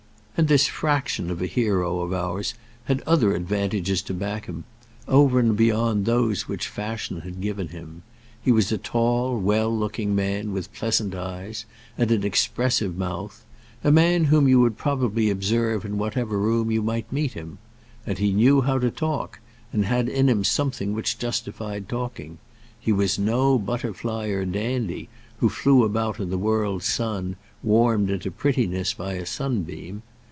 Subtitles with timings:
[0.37, 2.55] And this fraction of a hero of ours
[2.85, 4.63] had other advantages to back him,
[5.07, 8.01] over and beyond those which fashion had given him.
[8.41, 13.45] He was a tall, well looking man, with pleasant eyes and an expressive mouth,
[13.83, 17.59] a man whom you would probably observe in whatever room you might meet him.
[18.07, 19.39] And he knew how to talk,
[19.71, 22.39] and had in him something which justified talking.
[22.79, 25.07] He was no butterfly or dandy,
[25.37, 30.01] who flew about in the world's sun, warmed into prettiness by a sunbeam.